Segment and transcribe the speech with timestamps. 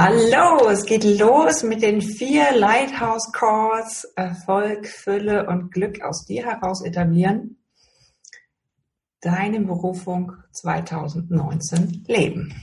[0.00, 6.46] Hallo, es geht los mit den vier Lighthouse Calls Erfolg, Fülle und Glück aus dir
[6.46, 7.56] heraus etablieren.
[9.20, 12.54] Deine Berufung 2019 leben.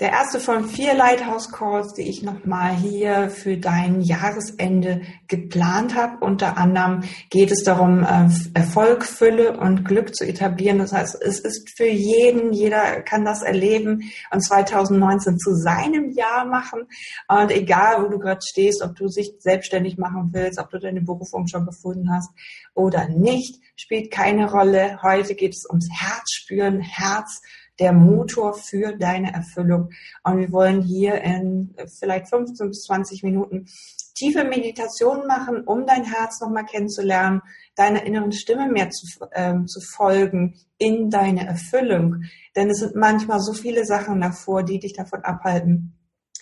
[0.00, 6.24] Der erste von vier Lighthouse Calls, die ich nochmal hier für dein Jahresende geplant habe.
[6.24, 10.78] Unter anderem geht es darum, äh, Erfolg, Fülle und Glück zu etablieren.
[10.78, 16.44] Das heißt, es ist für jeden, jeder kann das erleben und 2019 zu seinem Jahr
[16.44, 16.88] machen.
[17.28, 21.02] Und egal, wo du gerade stehst, ob du dich selbstständig machen willst, ob du deine
[21.02, 22.30] Berufung schon gefunden hast
[22.74, 24.98] oder nicht, spielt keine Rolle.
[25.02, 27.42] Heute geht es ums Herz spüren, Herz
[27.78, 29.90] der Motor für deine Erfüllung.
[30.22, 33.66] Und wir wollen hier in vielleicht 15 bis 20 Minuten
[34.14, 37.42] tiefe Meditationen machen, um dein Herz nochmal kennenzulernen,
[37.74, 42.24] deiner inneren Stimme mehr zu, ähm, zu folgen in deine Erfüllung.
[42.54, 45.94] Denn es sind manchmal so viele Sachen davor, die dich davon abhalten,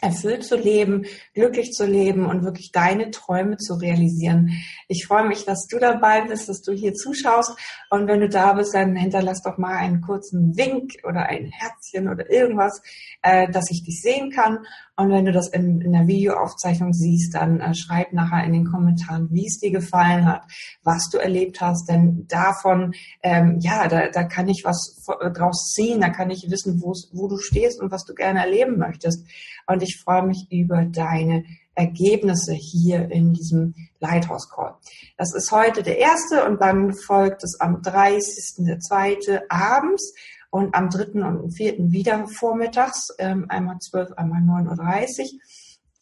[0.02, 4.50] erfüllt zu leben, glücklich zu leben und wirklich deine Träume zu realisieren.
[4.88, 7.56] Ich freue mich, dass du dabei bist, dass du hier zuschaust.
[7.88, 12.08] Und wenn du da bist, dann hinterlass doch mal einen kurzen Wink oder ein Herzchen
[12.08, 12.82] oder irgendwas,
[13.22, 14.58] äh, dass ich dich sehen kann.
[14.96, 18.66] Und wenn du das in, in der Videoaufzeichnung siehst, dann äh, schreib nachher in den
[18.66, 20.42] Kommentaren, wie es dir gefallen hat,
[20.82, 21.88] was du erlebt hast.
[21.88, 22.92] Denn davon,
[23.22, 25.02] ähm, ja, da, da kann ich was
[25.34, 29.24] draus ziehen, da kann ich wissen, wo du stehst und was du gerne erleben möchtest.
[29.66, 34.74] Und ich freue mich über deine Ergebnisse hier in diesem Lighthouse Call.
[35.16, 38.66] Das ist heute der erste und dann folgt es am 30.
[38.66, 40.14] der zweite abends
[40.50, 45.40] und am dritten und vierten wieder vormittags, ähm, einmal 12, einmal 9.30 Uhr.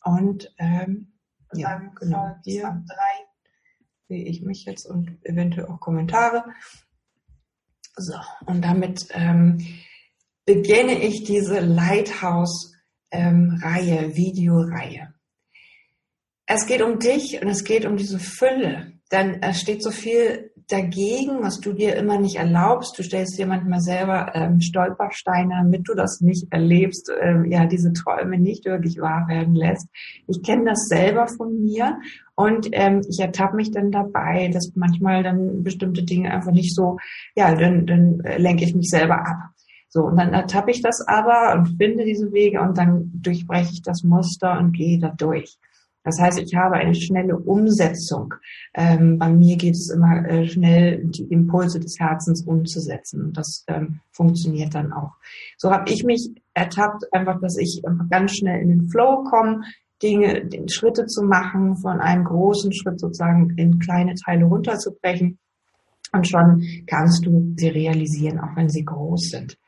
[0.02, 1.12] Und ähm,
[1.52, 2.94] ja, genau, hier am 3
[4.08, 6.44] sehe ich mich jetzt und eventuell auch Kommentare.
[7.96, 8.14] So,
[8.46, 9.64] und damit ähm,
[10.44, 12.74] beginne ich diese Lighthouse
[13.10, 15.12] ähm, Reihe, Videoreihe.
[16.46, 20.50] Es geht um dich und es geht um diese Fülle, denn es steht so viel
[20.70, 22.98] dagegen, was du dir immer nicht erlaubst.
[22.98, 27.92] Du stellst dir manchmal selber ähm, Stolpersteine, damit du das nicht erlebst, ähm, ja, diese
[27.92, 29.88] Träume nicht wirklich wahr werden lässt.
[30.26, 31.98] Ich kenne das selber von mir
[32.34, 36.98] und ähm, ich ertappe mich dann dabei, dass manchmal dann bestimmte Dinge einfach nicht so,
[37.34, 39.50] ja, dann, dann lenke ich mich selber ab.
[39.92, 43.82] So, und dann ertappe ich das aber und finde diese Wege und dann durchbreche ich
[43.82, 45.58] das Muster und gehe da durch.
[46.04, 48.34] Das heißt, ich habe eine schnelle Umsetzung.
[48.72, 53.26] Ähm, bei mir geht es immer äh, schnell, die Impulse des Herzens umzusetzen.
[53.26, 55.12] Und das ähm, funktioniert dann auch.
[55.58, 59.62] So habe ich mich ertappt, einfach, dass ich einfach ganz schnell in den Flow komme,
[60.02, 65.38] Dinge, Schritte zu machen, von einem großen Schritt sozusagen in kleine Teile runterzubrechen.
[66.12, 69.58] Und schon kannst du sie realisieren, auch wenn sie groß sind.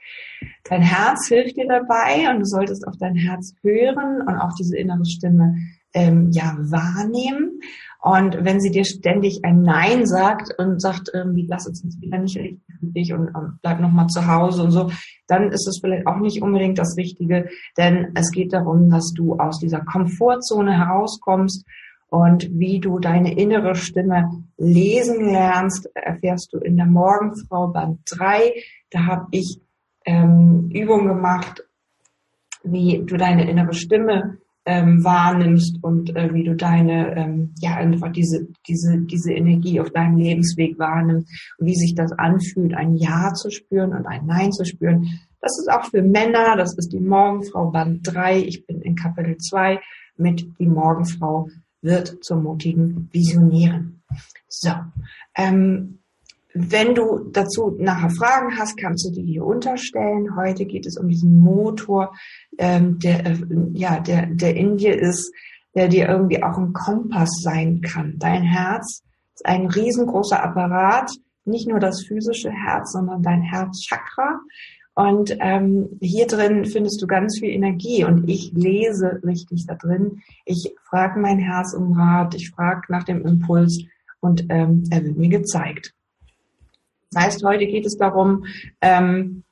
[0.64, 4.76] Dein Herz hilft dir dabei und du solltest auf dein Herz hören und auch diese
[4.76, 5.56] innere Stimme
[5.94, 7.60] ähm, ja wahrnehmen.
[8.00, 12.18] Und wenn sie dir ständig ein Nein sagt und sagt irgendwie, lass uns jetzt wieder
[12.18, 14.90] nicht richtig und, und bleib noch mal zu Hause und so,
[15.28, 19.36] dann ist es vielleicht auch nicht unbedingt das Richtige, denn es geht darum, dass du
[19.36, 21.64] aus dieser Komfortzone herauskommst
[22.12, 28.52] und wie du deine innere Stimme lesen lernst, erfährst du in der Morgenfrau Band 3.
[28.90, 29.61] Da habe ich
[30.04, 31.62] ähm, Übungen gemacht,
[32.64, 38.12] wie du deine innere Stimme ähm, wahrnimmst und äh, wie du deine, ähm, ja, einfach
[38.12, 43.32] diese, diese, diese Energie auf deinem Lebensweg wahrnimmst und wie sich das anfühlt, ein Ja
[43.34, 45.20] zu spüren und ein Nein zu spüren.
[45.40, 49.36] Das ist auch für Männer, das ist die Morgenfrau Band 3, ich bin in Kapitel
[49.36, 49.80] 2
[50.16, 51.48] mit die Morgenfrau
[51.80, 54.02] wird zur mutigen Visionärin.
[54.46, 54.70] So,
[55.34, 55.98] ähm,
[56.54, 60.36] wenn du dazu nachher Fragen hast, kannst du die hier unterstellen.
[60.36, 62.14] Heute geht es um diesen Motor,
[62.58, 63.36] ähm, der, äh,
[63.72, 65.32] ja, der, der in dir ist,
[65.74, 68.18] der dir irgendwie auch ein Kompass sein kann.
[68.18, 69.02] Dein Herz
[69.34, 71.10] ist ein riesengroßer Apparat,
[71.44, 74.40] nicht nur das physische Herz, sondern dein Herzchakra.
[74.94, 80.20] Und ähm, hier drin findest du ganz viel Energie und ich lese richtig da drin.
[80.44, 83.84] Ich frage mein Herz um Rat, ich frage nach dem Impuls
[84.20, 85.94] und ähm, er wird mir gezeigt.
[87.12, 88.44] Das heißt, heute geht es darum,
[88.80, 89.44] ähm,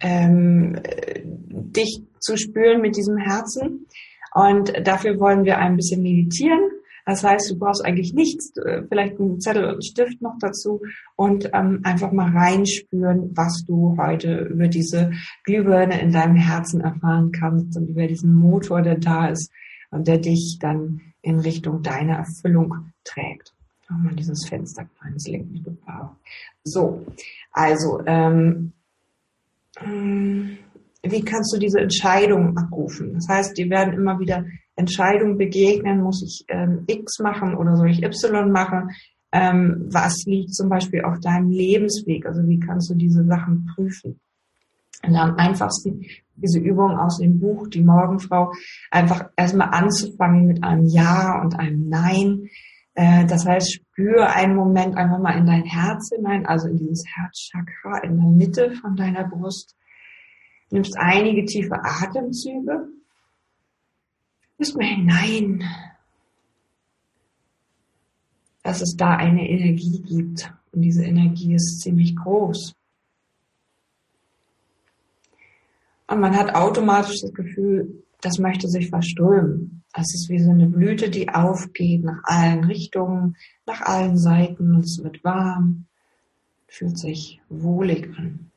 [0.00, 0.76] ähm,
[1.24, 3.86] dich zu spüren mit diesem Herzen.
[4.34, 6.60] Und dafür wollen wir ein bisschen meditieren.
[7.06, 10.80] Das heißt, du brauchst eigentlich nichts, äh, vielleicht einen Zettel und einen Stift noch dazu
[11.16, 15.12] und ähm, einfach mal reinspüren, was du heute über diese
[15.44, 19.52] Glühbirne in deinem Herzen erfahren kannst und über diesen Motor, der da ist
[19.90, 23.53] und der dich dann in Richtung deiner Erfüllung trägt.
[23.88, 26.10] Mach mal dieses Fenster kleines lenkt mich total.
[26.64, 27.06] So,
[27.52, 28.72] also ähm,
[31.02, 33.14] wie kannst du diese Entscheidungen abrufen?
[33.14, 34.44] Das heißt, dir werden immer wieder
[34.76, 38.90] Entscheidungen begegnen, muss ich ähm, X machen oder soll ich Y machen?
[39.32, 42.24] Ähm, was liegt zum Beispiel auf deinem Lebensweg?
[42.26, 44.20] Also wie kannst du diese Sachen prüfen?
[45.02, 46.06] Und am einfachsten
[46.36, 48.52] diese Übung aus dem Buch Die Morgenfrau,
[48.90, 52.48] einfach erstmal anzufangen mit einem Ja und einem Nein.
[52.94, 57.04] Äh, das heißt, spüre einen Moment einfach mal in dein Herz hinein, also in dieses
[57.06, 59.76] Herzchakra in der Mitte von deiner Brust.
[60.70, 62.88] Nimmst einige tiefe Atemzüge.
[64.56, 65.64] Bist mal hinein,
[68.62, 70.52] dass es da eine Energie gibt.
[70.72, 72.74] Und diese Energie ist ziemlich groß.
[76.06, 79.82] Und man hat automatisch das Gefühl, das möchte sich verströmen.
[79.92, 83.36] Es ist wie so eine Blüte, die aufgeht nach allen Richtungen,
[83.66, 85.86] nach allen Seiten es wird warm,
[86.66, 88.50] fühlt sich wohlig an.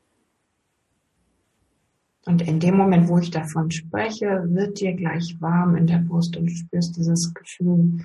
[2.24, 6.36] Und in dem Moment, wo ich davon spreche, wird dir gleich warm in der Brust
[6.36, 8.04] und du spürst dieses Gefühl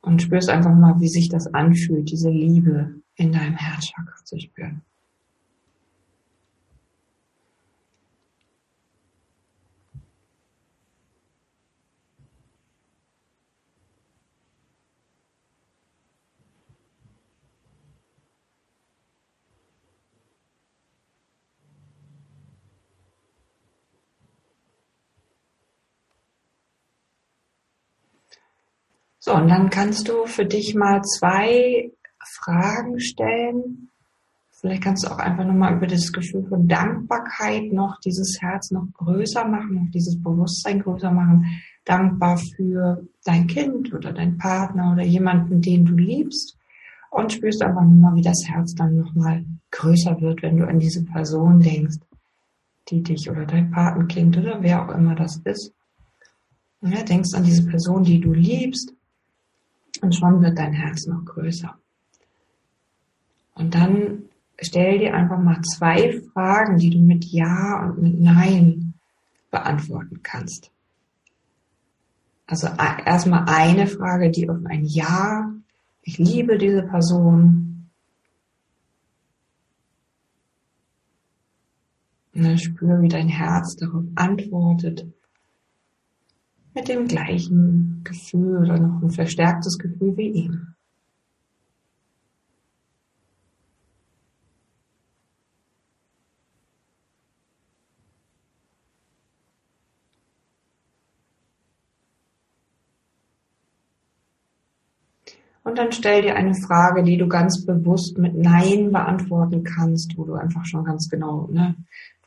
[0.00, 4.82] und spürst einfach mal, wie sich das anfühlt, diese Liebe in deinem Herzchakra zu spüren.
[29.26, 31.90] So, und dann kannst du für dich mal zwei
[32.38, 33.88] Fragen stellen.
[34.52, 38.86] Vielleicht kannst du auch einfach nochmal über das Gefühl von Dankbarkeit noch dieses Herz noch
[38.94, 41.44] größer machen, noch dieses Bewusstsein größer machen.
[41.84, 46.56] Dankbar für dein Kind oder dein Partner oder jemanden, den du liebst.
[47.10, 51.04] Und spürst einfach nochmal, wie das Herz dann nochmal größer wird, wenn du an diese
[51.04, 51.96] Person denkst,
[52.90, 55.72] die dich oder dein Patenkind oder wer auch immer das ist.
[56.80, 58.95] Ja, denkst an diese Person, die du liebst
[60.02, 61.76] und schon wird dein Herz noch größer.
[63.54, 64.24] Und dann
[64.60, 68.94] stell dir einfach mal zwei Fragen, die du mit Ja und mit Nein
[69.50, 70.70] beantworten kannst.
[72.46, 75.52] Also äh, erstmal eine Frage, die auf ein Ja,
[76.02, 77.90] ich liebe diese Person.
[82.34, 85.06] Und dann spür, wie dein Herz darauf antwortet
[86.76, 90.74] mit dem gleichen Gefühl oder noch ein verstärktes Gefühl wie eben.
[105.64, 110.24] Und dann stell dir eine Frage, die du ganz bewusst mit Nein beantworten kannst, wo
[110.24, 111.74] du einfach schon ganz genau, ne,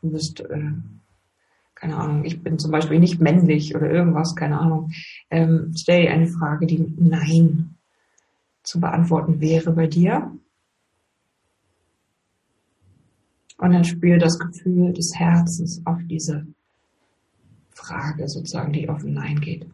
[0.02, 0.72] du bist äh,
[1.80, 4.92] keine Ahnung, ich bin zum Beispiel nicht männlich oder irgendwas, keine Ahnung,
[5.30, 7.76] ähm, stell dir eine Frage, die Nein
[8.64, 10.32] zu beantworten wäre bei dir.
[13.58, 16.48] Und dann spür das Gefühl des Herzens auf diese
[17.72, 19.66] Frage sozusagen, die auf Nein geht.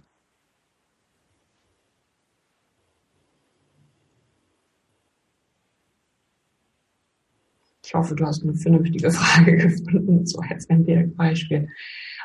[7.86, 11.70] Ich hoffe, du hast eine vernünftige Frage gefunden, so als ein Beispiel.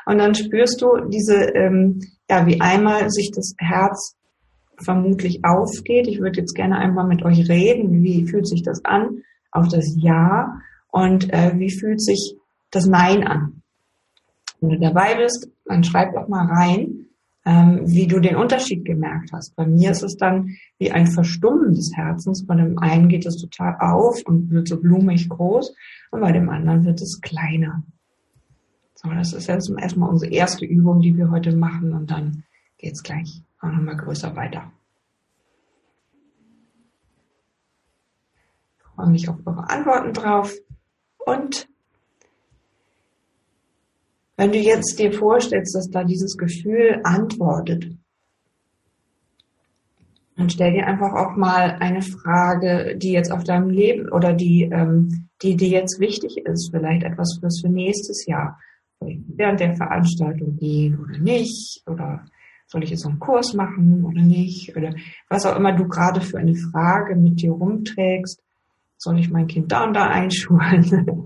[0.05, 4.15] Und dann spürst du diese, ähm, ja, wie einmal sich das Herz
[4.77, 6.07] vermutlich aufgeht.
[6.07, 8.03] Ich würde jetzt gerne einmal mit euch reden.
[8.03, 9.21] Wie fühlt sich das an?
[9.51, 10.59] Auf das Ja.
[10.91, 12.35] Und äh, wie fühlt sich
[12.71, 13.61] das Nein an?
[14.59, 17.00] Wenn du dabei bist, dann schreib doch mal rein,
[17.45, 19.55] ähm, wie du den Unterschied gemerkt hast.
[19.55, 22.45] Bei mir ist es dann wie ein Verstummen des Herzens.
[22.45, 25.73] Bei dem einen geht es total auf und wird so blumig groß
[26.11, 27.83] und bei dem anderen wird es kleiner.
[28.93, 32.43] So, das ist jetzt erstmal unsere erste Übung, die wir heute machen und dann
[32.77, 34.71] geht's gleich auch nochmal größer weiter.
[38.77, 40.53] Ich freue mich auf eure Antworten drauf
[41.25, 41.70] und
[44.41, 47.95] wenn du jetzt dir vorstellst, dass da dieses Gefühl antwortet,
[50.35, 54.63] dann stell dir einfach auch mal eine Frage, die jetzt auf deinem Leben oder die,
[54.63, 58.57] ähm, die dir jetzt wichtig ist, vielleicht etwas fürs für nächstes Jahr.
[58.99, 61.83] Soll ich während der Veranstaltung gehen oder nicht?
[61.85, 62.25] Oder
[62.65, 64.75] soll ich jetzt einen Kurs machen oder nicht?
[64.75, 64.95] Oder
[65.29, 68.41] was auch immer du gerade für eine Frage mit dir rumträgst
[69.01, 71.25] soll ich mein Kind da und da einschulen?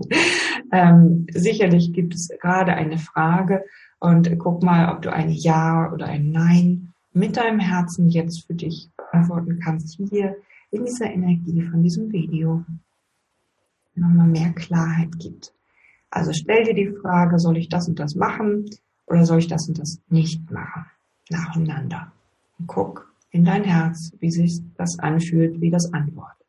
[0.72, 3.64] ähm, sicherlich gibt es gerade eine Frage
[3.98, 8.54] und guck mal, ob du ein Ja oder ein Nein mit deinem Herzen jetzt für
[8.54, 10.36] dich beantworten kannst hier
[10.70, 12.64] in dieser Energie von diesem Video.
[13.94, 15.54] Nochmal mehr Klarheit gibt.
[16.10, 18.68] Also stell dir die Frage, soll ich das und das machen
[19.06, 20.86] oder soll ich das und das nicht machen?
[21.30, 22.12] Nacheinander.
[22.58, 26.45] Und guck in dein Herz, wie sich das anfühlt, wie das antwortet.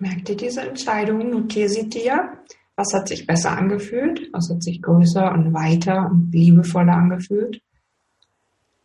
[0.00, 2.38] Merk dir diese Entscheidung, notiere sie dir.
[2.76, 4.28] Was hat sich besser angefühlt?
[4.32, 7.60] Was hat sich größer und weiter und liebevoller angefühlt?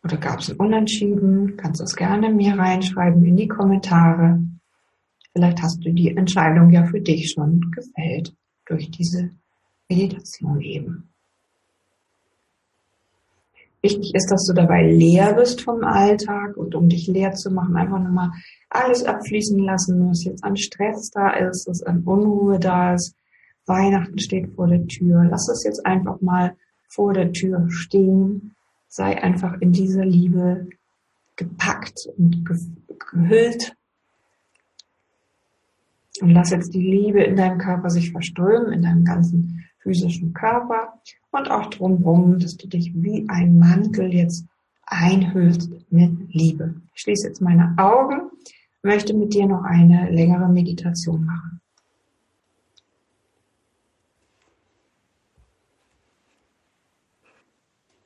[0.02, 1.56] Oder gab es ein Unentschieden?
[1.56, 4.40] Kannst du es gerne mir reinschreiben in die Kommentare.
[5.32, 8.34] Vielleicht hast du die Entscheidung ja für dich schon gefällt
[8.66, 9.30] durch diese
[9.88, 11.08] Meditation eben.
[13.82, 17.76] Wichtig ist, dass du dabei leer bist vom Alltag und um dich leer zu machen,
[17.76, 18.30] einfach nochmal
[18.74, 23.14] alles abfließen lassen, was jetzt an Stress da ist, was an Unruhe da ist.
[23.66, 25.24] Weihnachten steht vor der Tür.
[25.24, 26.56] Lass es jetzt einfach mal
[26.88, 28.54] vor der Tür stehen.
[28.88, 30.68] Sei einfach in dieser Liebe
[31.36, 33.74] gepackt und gehüllt.
[36.20, 40.94] Und lass jetzt die Liebe in deinem Körper sich verströmen, in deinem ganzen physischen Körper
[41.30, 44.46] und auch drumherum, dass du dich wie ein Mantel jetzt
[44.86, 46.80] einhüllst mit Liebe.
[46.94, 48.30] Ich schließe jetzt meine Augen,
[48.84, 51.60] möchte mit dir noch eine längere Meditation machen.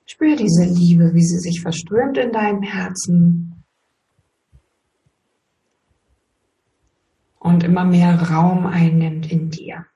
[0.06, 3.64] Spür diese Liebe, wie sie sich verströmt in deinem Herzen.
[7.38, 9.86] Und immer mehr Raum einnimmt in dir,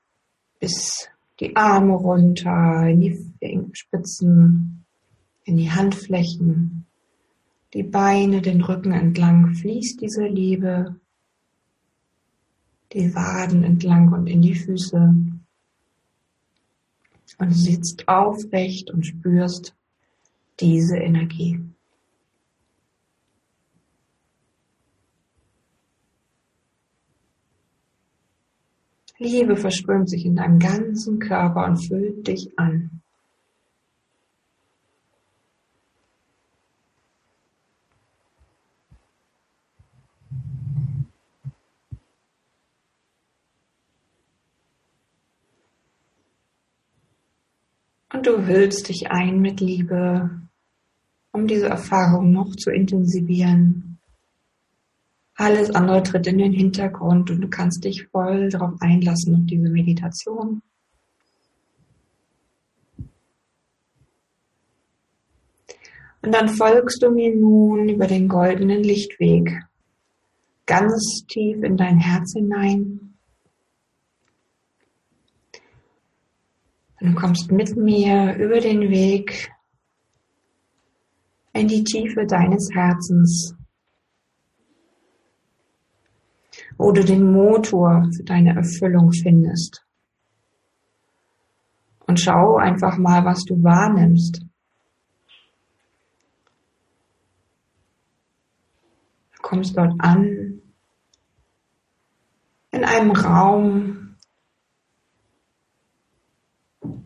[0.59, 1.09] bis
[1.39, 4.85] die Arme runter, in die Fingerspitzen,
[5.43, 6.85] in die Handflächen,
[7.73, 10.95] die Beine, den Rücken entlang fließt diese Liebe,
[12.93, 15.15] die Waden entlang und in die Füße.
[17.39, 19.75] Und sitzt aufrecht und spürst
[20.59, 21.59] diese Energie.
[29.17, 32.92] Liebe verströmt sich in deinem ganzen Körper und füllt dich an.
[48.13, 50.29] Und du hüllst dich ein mit Liebe,
[51.31, 53.97] um diese Erfahrung noch zu intensivieren.
[55.35, 59.69] Alles andere tritt in den Hintergrund und du kannst dich voll darauf einlassen, auf diese
[59.69, 60.61] Meditation.
[66.21, 69.59] Und dann folgst du mir nun über den goldenen Lichtweg
[70.65, 73.12] ganz tief in dein Herz hinein.
[77.03, 79.51] Du kommst mit mir über den Weg
[81.53, 83.55] in die Tiefe deines Herzens
[86.77, 89.85] wo du den Motor für deine Erfüllung findest.
[92.05, 94.41] Und schau einfach mal, was du wahrnimmst.
[99.35, 100.61] Du kommst dort an,
[102.71, 104.02] in einem Raum,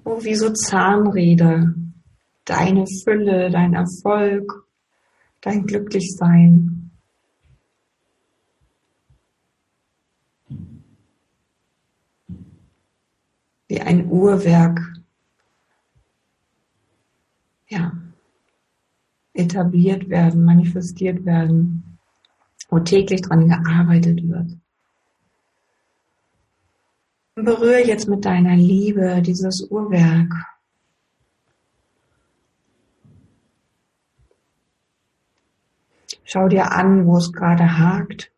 [0.08, 1.74] wo wie so Zahnräder.
[2.46, 4.66] Deine Fülle, dein Erfolg,
[5.42, 6.92] dein Glücklichsein.
[13.68, 14.80] Wie ein Uhrwerk.
[17.68, 17.92] Ja,
[19.34, 22.00] etabliert werden, manifestiert werden,
[22.70, 24.52] wo täglich dran gearbeitet wird.
[27.44, 30.34] Berühre jetzt mit deiner Liebe dieses Uhrwerk.
[36.24, 38.32] Schau dir an, wo es gerade hakt.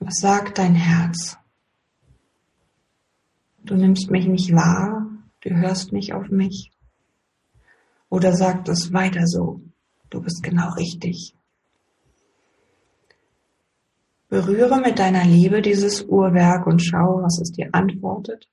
[0.00, 1.38] Was sagt dein Herz?
[3.62, 5.06] Du nimmst mich nicht wahr,
[5.40, 6.72] du hörst nicht auf mich.
[8.08, 9.60] Oder sagt es weiter so,
[10.10, 11.34] du bist genau richtig.
[14.28, 18.48] Berühre mit deiner Liebe dieses Uhrwerk und schau, was es dir antwortet.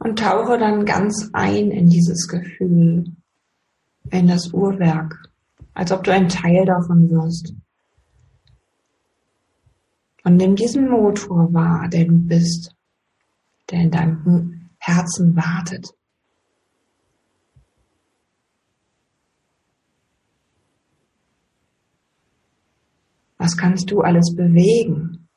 [0.00, 3.04] und tauche dann ganz ein in dieses Gefühl
[4.10, 5.28] in das Uhrwerk,
[5.74, 7.54] als ob du ein Teil davon wirst.
[10.24, 12.74] Und nimm diesen Motor wahr, der du bist,
[13.70, 15.94] der in deinem Herzen wartet.
[23.38, 25.29] Was kannst du alles bewegen?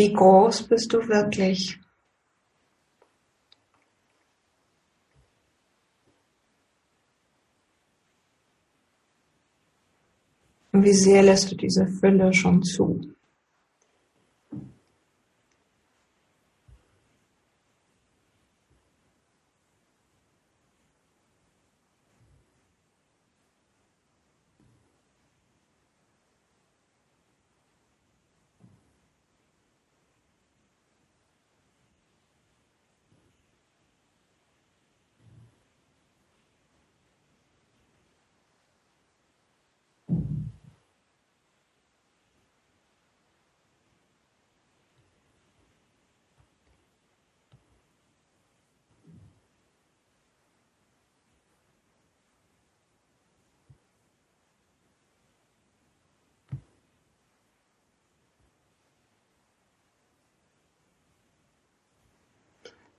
[0.00, 1.78] Wie groß bist du wirklich?
[10.72, 13.12] Wie sehr lässt du diese Fülle schon zu?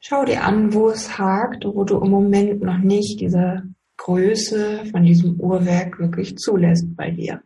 [0.03, 3.61] Schau dir an, wo es hakt, wo du im Moment noch nicht diese
[3.97, 7.43] Größe von diesem Uhrwerk wirklich zulässt bei dir.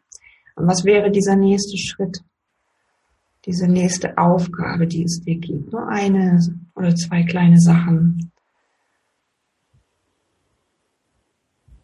[0.56, 2.24] Und was wäre dieser nächste Schritt?
[3.46, 5.74] Diese nächste Aufgabe, die es dir gibt.
[5.74, 6.40] Nur eine
[6.76, 8.32] oder zwei kleine Sachen.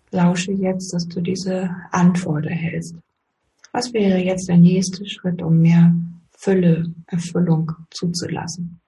[0.10, 2.96] Lausche jetzt, dass du diese Antwort erhältst.
[3.74, 5.94] Was wäre jetzt der nächste Schritt, um mehr
[6.32, 8.80] Fülle, Erfüllung zuzulassen?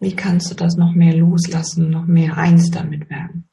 [0.00, 3.47] Wie kannst du das noch mehr loslassen, noch mehr eins damit werden?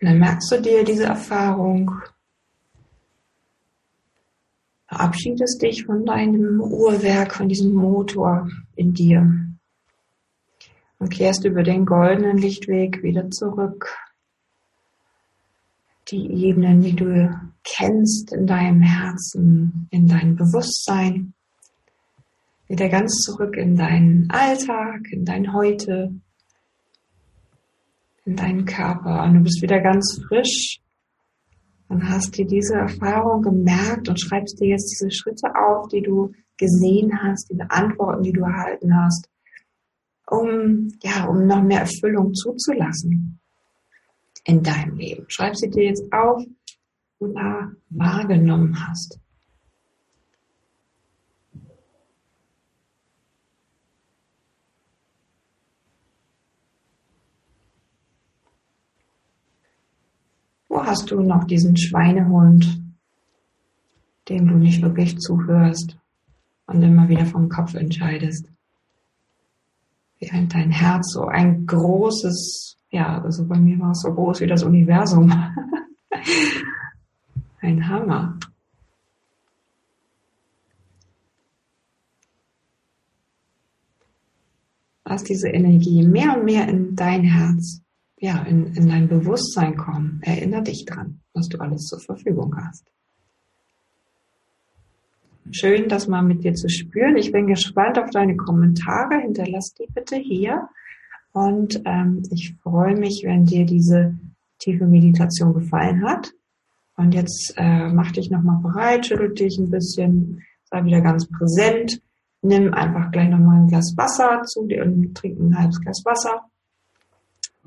[0.00, 1.90] Und dann merkst du dir diese Erfahrung,
[4.86, 9.48] verabschiedest dich von deinem Uhrwerk, von diesem Motor in dir
[10.98, 13.96] und kehrst über den goldenen Lichtweg wieder zurück.
[16.08, 17.30] Die Ebenen, die du
[17.64, 21.34] kennst in deinem Herzen, in dein Bewusstsein,
[22.66, 26.12] wieder ganz zurück in deinen Alltag, in dein Heute,
[28.28, 30.80] in deinen Körper und du bist wieder ganz frisch
[31.88, 36.32] und hast dir diese Erfahrung gemerkt und schreibst dir jetzt diese Schritte auf, die du
[36.58, 39.30] gesehen hast, diese Antworten, die du erhalten hast,
[40.26, 43.40] um, ja, um noch mehr Erfüllung zuzulassen
[44.44, 45.24] in deinem Leben.
[45.28, 46.44] Schreib sie dir jetzt auf,
[47.18, 49.18] wo du da wahrgenommen hast.
[60.84, 62.82] Hast du noch diesen Schweinehund,
[64.28, 65.98] dem du nicht wirklich zuhörst
[66.66, 68.50] und immer wieder vom Kopf entscheidest?
[70.20, 74.46] Während dein Herz so ein großes, ja, also bei mir war es so groß wie
[74.46, 75.30] das Universum.
[77.60, 78.38] ein Hammer.
[85.04, 87.80] Lass diese Energie mehr und mehr in dein Herz
[88.20, 90.20] ja, in, in dein Bewusstsein kommen.
[90.22, 92.84] Erinner dich dran, was du alles zur Verfügung hast.
[95.50, 97.16] Schön, das mal mit dir zu spüren.
[97.16, 99.20] Ich bin gespannt auf deine Kommentare.
[99.22, 100.68] Hinterlass die bitte hier
[101.32, 104.18] Und ähm, ich freue mich, wenn dir diese
[104.58, 106.32] tiefe Meditation gefallen hat.
[106.96, 112.02] Und jetzt äh, mach dich nochmal bereit, schüttel dich ein bisschen, sei wieder ganz präsent.
[112.42, 116.42] Nimm einfach gleich nochmal ein Glas Wasser zu dir und trink ein halbes Glas Wasser.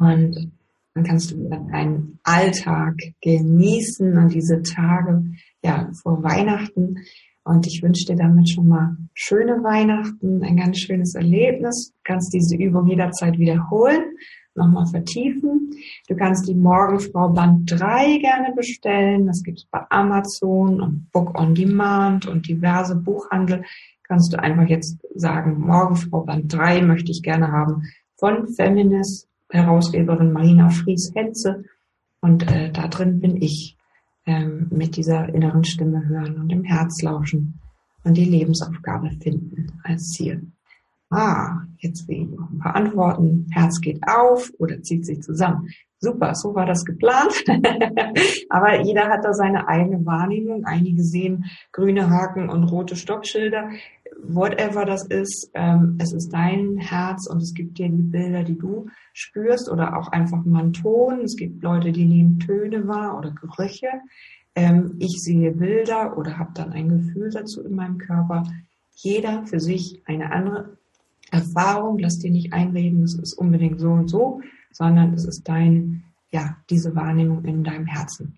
[0.02, 0.52] Und
[0.94, 5.24] dann kannst du deinen Alltag genießen und diese Tage
[5.64, 6.98] ja, vor Weihnachten.
[7.44, 11.92] Und ich wünsche dir damit schon mal schöne Weihnachten, ein ganz schönes Erlebnis.
[11.92, 14.02] Du kannst diese Übung jederzeit wiederholen,
[14.56, 15.72] nochmal vertiefen.
[16.08, 19.28] Du kannst die Morgenfrau Band 3 gerne bestellen.
[19.28, 23.64] Das gibt es bei Amazon und Book on Demand und diverse Buchhandel.
[24.04, 27.84] Kannst du einfach jetzt sagen, Morgenfrau Band 3 möchte ich gerne haben
[28.18, 31.64] von Feminist Herausgeberin Marina Fries-Henze.
[32.22, 33.78] Und äh, da drin bin ich
[34.26, 37.60] ähm, mit dieser inneren Stimme hören und im Herz lauschen
[38.04, 40.52] und die Lebensaufgabe finden als Ziel.
[41.10, 43.48] Ah, jetzt sehe ich noch ein paar Antworten.
[43.52, 45.68] Herz geht auf oder zieht sich zusammen.
[46.00, 47.44] Super, so war das geplant.
[48.50, 50.66] Aber jeder hat da seine eigene Wahrnehmung.
[50.66, 53.70] Einige sehen grüne Haken und rote Stoppschilder.
[54.24, 58.58] Whatever das ist, ähm, es ist dein Herz und es gibt dir die Bilder, die
[58.58, 61.22] du spürst oder auch einfach mal einen Ton.
[61.22, 63.90] Es gibt Leute, die nehmen Töne wahr oder Gerüche.
[64.56, 68.44] Ähm, ich sehe Bilder oder habe dann ein Gefühl dazu in meinem Körper.
[68.94, 70.78] Jeder für sich eine andere
[71.32, 71.98] Erfahrung.
[72.00, 76.58] Lass dir nicht einreden, es ist unbedingt so und so sondern es ist dein, ja,
[76.70, 78.38] diese Wahrnehmung in deinem Herzen.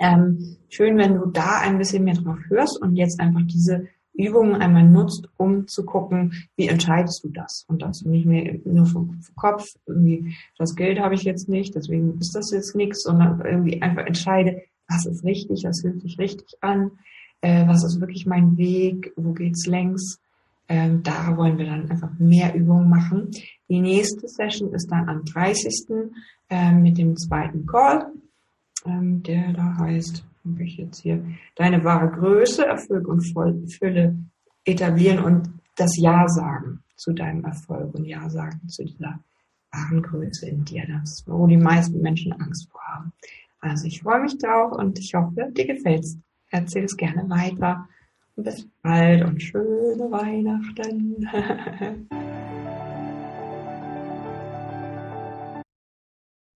[0.00, 4.56] Ähm, schön, wenn du da ein bisschen mehr drauf hörst und jetzt einfach diese Übungen
[4.56, 7.64] einmal nutzt, um zu gucken, wie entscheidest du das?
[7.68, 12.18] Und das nicht mehr nur vom Kopf, irgendwie, das Geld habe ich jetzt nicht, deswegen
[12.18, 16.48] ist das jetzt nichts, sondern irgendwie einfach entscheide, was ist richtig, was fühlt sich richtig
[16.60, 16.90] an,
[17.40, 20.18] äh, was ist wirklich mein Weg, wo geht's längs,
[20.68, 23.30] ähm, da wollen wir dann einfach mehr Übungen machen.
[23.68, 26.10] Die nächste Session ist dann am 30.
[26.50, 28.06] Ähm, mit dem zweiten Call,
[28.86, 31.22] ähm, der da heißt, habe ich jetzt hier,
[31.54, 34.16] deine wahre Größe, Erfolg und Fülle
[34.64, 39.20] etablieren und das Ja sagen zu deinem Erfolg und Ja sagen zu dieser
[39.72, 40.84] wahren Größe in dir.
[40.86, 43.12] Das ist, wo die meisten Menschen Angst vor haben.
[43.60, 46.18] Also ich freue mich drauf und ich hoffe, dir gefällt's.
[46.50, 47.88] Erzähl es gerne weiter.
[48.36, 51.28] Bis bald und schöne Weihnachten.